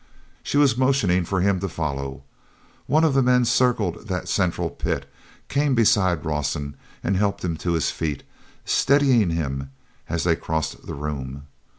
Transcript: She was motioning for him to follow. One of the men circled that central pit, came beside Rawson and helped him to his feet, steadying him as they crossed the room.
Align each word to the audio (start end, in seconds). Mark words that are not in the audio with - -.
She 0.41 0.57
was 0.57 0.77
motioning 0.79 1.25
for 1.25 1.41
him 1.41 1.59
to 1.59 1.69
follow. 1.69 2.23
One 2.87 3.03
of 3.03 3.13
the 3.13 3.21
men 3.21 3.45
circled 3.45 4.07
that 4.07 4.27
central 4.27 4.71
pit, 4.71 5.07
came 5.47 5.75
beside 5.75 6.25
Rawson 6.25 6.75
and 7.03 7.15
helped 7.15 7.45
him 7.45 7.55
to 7.57 7.73
his 7.73 7.91
feet, 7.91 8.23
steadying 8.65 9.29
him 9.29 9.69
as 10.09 10.23
they 10.23 10.35
crossed 10.35 10.87
the 10.87 10.95
room. 10.95 11.43